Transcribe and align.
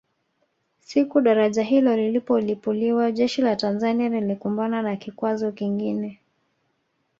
Siku 0.79 1.21
daraja 1.21 1.63
hilo 1.63 1.95
lilipolipuliwa 1.97 3.11
jeshi 3.11 3.41
la 3.41 3.55
Tanzania 3.55 4.09
lilikumbana 4.09 4.81
na 4.81 4.95
kikwazo 4.95 5.51
kingine 5.51 6.19